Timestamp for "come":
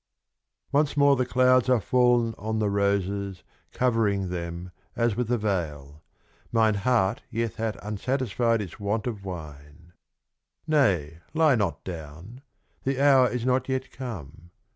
13.91-14.49